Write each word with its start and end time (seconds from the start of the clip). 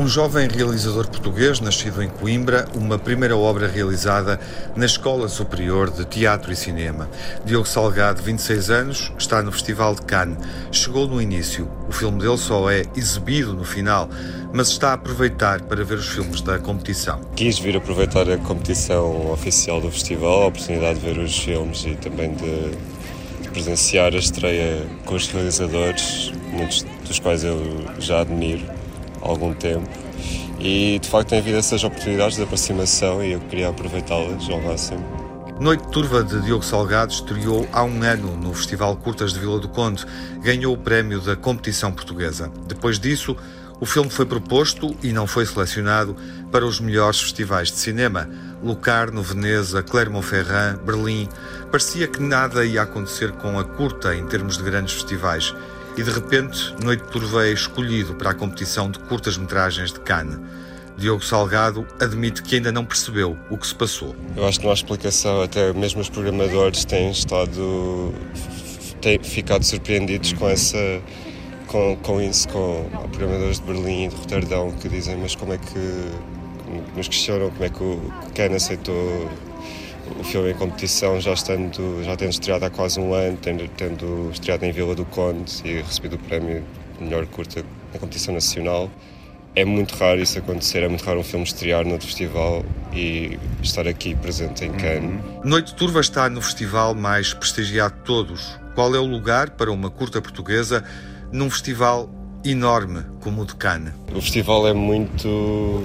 Um 0.00 0.08
jovem 0.08 0.48
realizador 0.48 1.06
português, 1.08 1.60
nascido 1.60 2.02
em 2.02 2.08
Coimbra, 2.08 2.66
uma 2.74 2.98
primeira 2.98 3.36
obra 3.36 3.68
realizada 3.68 4.40
na 4.74 4.86
Escola 4.86 5.28
Superior 5.28 5.90
de 5.90 6.06
Teatro 6.06 6.50
e 6.50 6.56
Cinema. 6.56 7.06
Diogo 7.44 7.68
Salgado, 7.68 8.22
26 8.22 8.70
anos, 8.70 9.12
está 9.18 9.42
no 9.42 9.52
Festival 9.52 9.94
de 9.94 10.00
Cannes. 10.00 10.38
Chegou 10.72 11.06
no 11.06 11.20
início. 11.20 11.70
O 11.86 11.92
filme 11.92 12.18
dele 12.18 12.38
só 12.38 12.70
é 12.70 12.82
exibido 12.96 13.52
no 13.52 13.62
final, 13.62 14.08
mas 14.54 14.68
está 14.68 14.92
a 14.92 14.94
aproveitar 14.94 15.60
para 15.60 15.84
ver 15.84 15.98
os 15.98 16.08
filmes 16.08 16.40
da 16.40 16.58
competição. 16.58 17.20
Quis 17.36 17.58
vir 17.58 17.76
aproveitar 17.76 18.26
a 18.30 18.38
competição 18.38 19.30
oficial 19.30 19.82
do 19.82 19.90
festival, 19.90 20.44
a 20.44 20.46
oportunidade 20.46 20.98
de 20.98 21.12
ver 21.12 21.18
os 21.18 21.38
filmes 21.38 21.84
e 21.84 21.94
também 21.96 22.32
de 22.36 22.70
presenciar 23.50 24.14
a 24.14 24.18
estreia 24.18 24.82
com 25.04 25.14
os 25.14 25.28
realizadores, 25.28 26.32
muitos 26.50 26.86
dos 27.06 27.18
quais 27.18 27.44
eu 27.44 27.84
já 27.98 28.22
admiro 28.22 28.79
algum 29.20 29.52
tempo. 29.54 29.88
E 30.58 30.98
de 30.98 31.08
facto 31.08 31.30
tem 31.30 31.38
havido 31.38 31.56
essas 31.56 31.82
oportunidades 31.84 32.36
de 32.36 32.42
aproximação 32.42 33.24
e 33.24 33.32
eu 33.32 33.40
queria 33.40 33.68
aproveitá-las 33.68 34.48
ao 34.48 34.60
máximo. 34.60 35.04
Noite 35.58 35.88
Turva 35.88 36.24
de 36.24 36.40
Diogo 36.40 36.64
Salgado 36.64 37.12
estreou 37.12 37.68
há 37.70 37.84
um 37.84 38.02
ano 38.02 38.34
no 38.36 38.54
Festival 38.54 38.96
Curtas 38.96 39.34
de 39.34 39.40
Vila 39.40 39.58
do 39.58 39.68
Conde. 39.68 40.06
Ganhou 40.42 40.74
o 40.74 40.78
prémio 40.78 41.20
da 41.20 41.36
competição 41.36 41.92
portuguesa. 41.92 42.50
Depois 42.66 42.98
disso, 42.98 43.36
o 43.78 43.86
filme 43.86 44.10
foi 44.10 44.24
proposto 44.26 44.94
e 45.02 45.12
não 45.12 45.26
foi 45.26 45.44
selecionado 45.44 46.14
para 46.50 46.66
os 46.66 46.80
melhores 46.80 47.20
festivais 47.20 47.70
de 47.70 47.76
cinema. 47.76 48.28
Locarno, 48.62 49.22
Veneza, 49.22 49.82
Clermont-Ferrand, 49.82 50.78
Berlim. 50.78 51.28
Parecia 51.70 52.06
que 52.06 52.22
nada 52.22 52.64
ia 52.64 52.82
acontecer 52.82 53.32
com 53.32 53.58
a 53.58 53.64
curta 53.64 54.14
em 54.14 54.26
termos 54.26 54.58
de 54.58 54.64
grandes 54.64 54.94
festivais 54.94 55.54
e 55.96 56.02
de 56.02 56.10
repente 56.10 56.74
Noite 56.82 57.04
Turva 57.04 57.46
é 57.46 57.52
escolhido 57.52 58.14
para 58.14 58.30
a 58.30 58.34
competição 58.34 58.90
de 58.90 58.98
curtas-metragens 59.00 59.92
de 59.92 60.00
Cannes. 60.00 60.38
Diogo 60.96 61.24
Salgado 61.24 61.86
admite 61.98 62.42
que 62.42 62.56
ainda 62.56 62.70
não 62.70 62.84
percebeu 62.84 63.36
o 63.48 63.56
que 63.56 63.66
se 63.66 63.74
passou. 63.74 64.14
Eu 64.36 64.46
acho 64.46 64.58
que 64.58 64.64
não 64.64 64.70
há 64.70 64.74
explicação, 64.74 65.42
até 65.42 65.72
mesmo 65.72 66.00
os 66.00 66.10
programadores 66.10 66.84
têm 66.84 67.10
estado 67.10 68.12
têm 69.00 69.18
ficado 69.22 69.64
surpreendidos 69.64 70.34
com 70.34 70.48
essa 70.48 70.78
com, 71.66 71.96
com 72.02 72.20
isso, 72.20 72.48
com 72.48 72.86
programadores 73.12 73.60
de 73.60 73.66
Berlim 73.66 74.04
e 74.04 74.08
de 74.08 74.16
Roterdão 74.16 74.72
que 74.72 74.88
dizem 74.88 75.16
mas 75.16 75.34
como 75.34 75.54
é 75.54 75.58
que 75.58 76.10
nos 76.94 77.08
questionam 77.08 77.50
como 77.50 77.64
é 77.64 77.68
que 77.70 77.82
o 77.82 78.12
Cannes 78.34 78.64
aceitou 78.64 79.30
o 80.18 80.24
filme 80.24 80.50
em 80.50 80.54
competição, 80.54 81.20
já, 81.20 81.32
estando, 81.32 82.02
já 82.02 82.16
tendo 82.16 82.30
estreado 82.30 82.64
há 82.64 82.70
quase 82.70 82.98
um 82.98 83.14
ano, 83.14 83.38
tendo, 83.40 83.68
tendo 83.76 84.30
estreado 84.32 84.64
em 84.64 84.72
Vila 84.72 84.94
do 84.94 85.04
Conde 85.04 85.60
e 85.64 85.80
recebido 85.82 86.16
o 86.16 86.18
prémio 86.18 86.64
de 86.98 87.04
melhor 87.04 87.26
curta 87.26 87.64
na 87.92 87.98
competição 87.98 88.34
nacional. 88.34 88.90
É 89.54 89.64
muito 89.64 89.94
raro 89.96 90.20
isso 90.20 90.38
acontecer, 90.38 90.82
é 90.82 90.88
muito 90.88 91.04
raro 91.04 91.20
um 91.20 91.24
filme 91.24 91.44
estrear 91.44 91.84
no 91.84 92.00
festival 92.00 92.64
e 92.92 93.38
estar 93.62 93.86
aqui 93.86 94.14
presente 94.14 94.64
em 94.64 94.72
Cannes. 94.72 95.20
Uhum. 95.24 95.40
Noite 95.44 95.74
Turva 95.74 96.00
está 96.00 96.28
no 96.28 96.40
festival 96.40 96.94
mais 96.94 97.34
prestigiado 97.34 97.94
de 97.96 98.02
todos. 98.02 98.58
Qual 98.74 98.94
é 98.94 98.98
o 98.98 99.06
lugar 99.06 99.50
para 99.50 99.72
uma 99.72 99.90
curta 99.90 100.22
portuguesa 100.22 100.84
num 101.32 101.50
festival 101.50 102.08
enorme 102.44 103.04
como 103.20 103.42
o 103.42 103.46
de 103.46 103.56
Cannes? 103.56 103.92
O 104.14 104.20
festival 104.20 104.68
é 104.68 104.72
muito. 104.72 105.84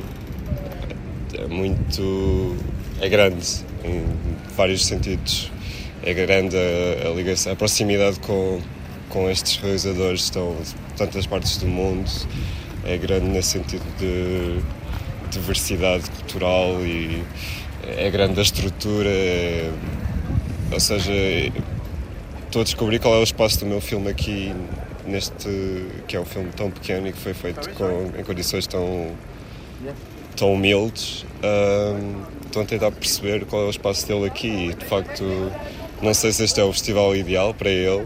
é 1.33 1.47
muito. 1.47 2.55
é 3.01 3.09
grande 3.09 3.65
em 3.85 4.03
vários 4.55 4.85
sentidos. 4.85 5.51
É 6.03 6.13
grande 6.13 6.55
a, 6.55 7.07
a 7.07 7.13
ligação, 7.13 7.53
a 7.53 7.55
proximidade 7.55 8.19
com, 8.19 8.61
com 9.09 9.29
estes 9.29 9.57
realizadores 9.57 10.21
estão 10.21 10.55
de 10.55 10.73
tantas 10.97 11.25
partes 11.25 11.57
do 11.57 11.67
mundo. 11.67 12.09
É 12.83 12.97
grande 12.97 13.25
nesse 13.27 13.49
sentido 13.49 13.83
de 13.97 14.61
diversidade 15.31 16.09
cultural 16.11 16.79
e 16.85 17.23
é 17.97 18.09
grande 18.09 18.39
a 18.39 18.43
estrutura. 18.43 19.09
É, 19.09 19.71
ou 20.71 20.79
seja, 20.79 21.11
estou 22.45 22.61
a 22.61 22.63
descobrir 22.63 22.99
qual 22.99 23.15
é 23.15 23.19
o 23.19 23.23
espaço 23.23 23.59
do 23.59 23.65
meu 23.65 23.81
filme 23.81 24.09
aqui 24.09 24.53
neste 25.05 25.85
que 26.07 26.15
é 26.15 26.19
um 26.19 26.25
filme 26.25 26.49
tão 26.55 26.71
pequeno 26.71 27.07
e 27.07 27.11
que 27.11 27.19
foi 27.19 27.33
feito 27.33 27.69
com, 27.71 28.11
em 28.19 28.23
condições 28.23 28.65
tão 28.67 29.11
tão 30.35 30.53
humildes 30.53 31.25
um, 31.43 32.23
estão 32.45 32.61
a 32.61 32.65
tentar 32.65 32.91
perceber 32.91 33.45
qual 33.45 33.63
é 33.63 33.65
o 33.65 33.69
espaço 33.69 34.07
dele 34.07 34.25
aqui 34.25 34.47
e 34.47 34.73
de 34.73 34.85
facto 34.85 35.23
não 36.01 36.13
sei 36.13 36.31
se 36.31 36.43
este 36.43 36.59
é 36.59 36.63
o 36.63 36.71
festival 36.71 37.15
ideal 37.15 37.53
para 37.53 37.69
ele 37.69 38.05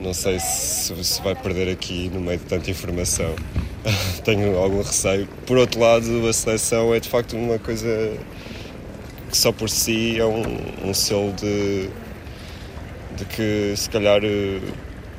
não 0.00 0.14
sei 0.14 0.38
se, 0.40 1.04
se 1.04 1.20
vai 1.22 1.34
perder 1.34 1.70
aqui 1.70 2.08
no 2.08 2.20
meio 2.20 2.38
de 2.38 2.46
tanta 2.46 2.70
informação. 2.70 3.34
Tenho 4.24 4.56
algum 4.56 4.78
receio. 4.78 5.28
Por 5.46 5.58
outro 5.58 5.78
lado 5.78 6.26
a 6.26 6.32
seleção 6.32 6.94
é 6.94 7.00
de 7.00 7.08
facto 7.08 7.36
uma 7.36 7.58
coisa 7.58 8.16
que 9.30 9.36
só 9.36 9.52
por 9.52 9.68
si 9.68 10.18
é 10.18 10.24
um, 10.24 10.88
um 10.88 10.94
selo 10.94 11.32
de, 11.34 11.90
de 13.16 13.24
que 13.26 13.74
se 13.76 13.90
calhar 13.90 14.22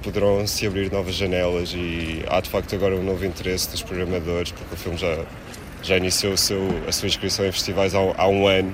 poderão 0.01 0.45
se 0.47 0.65
abrir 0.65 0.91
novas 0.91 1.13
janelas 1.13 1.73
e 1.75 2.23
há 2.27 2.41
de 2.41 2.49
facto 2.49 2.73
agora 2.73 2.95
um 2.95 3.03
novo 3.03 3.23
interesse 3.23 3.69
dos 3.69 3.83
programadores 3.83 4.51
porque 4.51 4.73
o 4.73 4.77
filme 4.77 4.97
já 4.97 5.25
já 5.83 5.97
iniciou 5.97 6.37
seu, 6.37 6.59
a 6.87 6.91
sua 6.91 7.07
inscrição 7.07 7.45
em 7.45 7.51
festivais 7.51 7.95
há, 7.95 7.99
há, 8.17 8.27
um 8.27 8.47
ano 8.47 8.73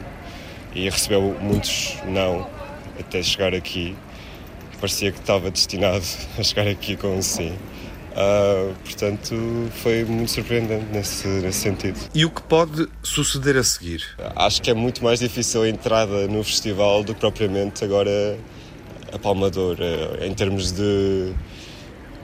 e 0.74 0.90
recebeu 0.90 1.36
muitos 1.42 1.98
não 2.06 2.48
até 3.00 3.22
chegar 3.22 3.54
aqui. 3.54 3.96
Parecia 4.80 5.12
que 5.12 5.20
estava 5.20 5.50
destinado 5.50 6.04
a 6.38 6.44
chegar 6.44 6.68
aqui 6.68 6.96
com 6.96 7.16
um 7.18 7.22
sim. 7.22 7.54
Uh, 8.18 8.74
portanto, 8.84 9.36
foi 9.84 10.04
muito 10.04 10.32
surpreendente 10.32 10.86
nesse, 10.92 11.28
nesse 11.28 11.60
sentido. 11.60 12.00
E 12.16 12.26
o 12.26 12.32
que 12.32 12.42
pode 12.42 12.88
suceder 13.04 13.56
a 13.58 13.64
seguir? 13.64 14.04
Acho 14.36 14.60
que 14.60 14.72
é 14.72 14.74
muito 14.74 15.04
mais 15.04 15.20
difícil 15.20 15.62
a 15.62 15.70
entrada 15.70 16.28
no 16.28 16.44
festival 16.44 17.04
do 17.04 17.14
que 17.14 17.20
propriamente 17.20 17.84
agora 17.84 18.38
a 19.14 19.20
Palmador. 19.20 19.78
Em 20.20 20.34
termos 20.34 20.72
de 20.72 21.32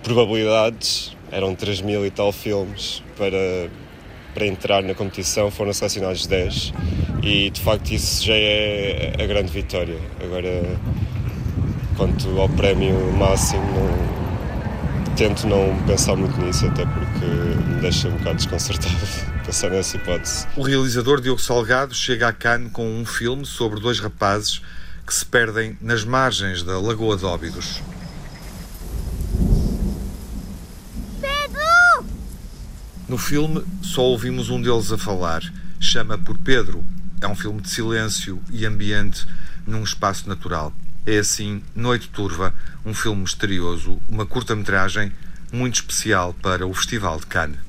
probabilidades, 0.01 1.15
eram 1.31 1.53
3 1.53 1.81
mil 1.81 2.03
e 2.05 2.09
tal 2.09 2.31
filmes 2.31 3.03
para 3.15 3.69
para 4.33 4.45
entrar 4.45 4.83
na 4.83 4.94
competição 4.94 5.51
foram 5.51 5.73
selecionados 5.73 6.25
10 6.25 6.73
e 7.23 7.49
de 7.49 7.61
facto 7.61 7.91
isso 7.91 8.25
já 8.25 8.33
é 8.33 9.13
a 9.21 9.25
grande 9.25 9.51
vitória. 9.51 9.97
Agora, 10.21 10.77
quanto 11.95 12.39
ao 12.39 12.49
prémio 12.49 13.13
máximo, 13.13 13.63
não, 13.63 15.16
tento 15.16 15.47
não 15.47 15.77
pensar 15.85 16.16
muito 16.16 16.39
nisso, 16.41 16.66
até 16.66 16.85
porque 16.85 17.25
me 17.25 17.81
deixa 17.81 18.09
um 18.09 18.17
bocado 18.17 18.35
desconcertado 18.38 18.95
pensar 19.45 19.69
nessa 19.69 19.97
hipótese. 19.97 20.47
O 20.55 20.63
realizador 20.63 21.21
Diogo 21.21 21.39
Salgado 21.39 21.94
chega 21.94 22.27
a 22.27 22.33
Cannes 22.33 22.71
com 22.71 22.85
um 22.85 23.05
filme 23.05 23.45
sobre 23.45 23.79
dois 23.79 24.00
rapazes 24.00 24.61
que 25.05 25.13
se 25.13 25.25
perdem 25.25 25.77
nas 25.81 26.03
margens 26.03 26.63
da 26.63 26.79
Lagoa 26.79 27.17
de 27.17 27.25
Óbidos. 27.25 27.81
No 33.13 33.19
filme, 33.19 33.63
só 33.84 34.01
ouvimos 34.01 34.50
um 34.50 34.59
deles 34.59 34.91
a 34.91 34.97
falar. 34.97 35.44
Chama 35.79 36.18
por 36.18 36.35
Pedro. 36.35 36.84
É 37.22 37.28
um 37.28 37.35
filme 37.35 37.62
de 37.62 37.69
silêncio 37.69 38.41
e 38.50 38.66
ambiente 38.66 39.28
num 39.68 39.84
espaço 39.84 40.28
natural. 40.28 40.74
É 41.06 41.19
assim 41.19 41.62
Noite 41.75 42.09
Turva, 42.09 42.56
um 42.84 42.91
filme 42.91 43.22
misterioso, 43.22 44.01
uma 44.09 44.25
curta-metragem 44.25 45.12
muito 45.51 45.75
especial 45.75 46.34
para 46.34 46.66
o 46.66 46.74
Festival 46.74 47.19
de 47.19 47.28
Cannes. 47.28 47.59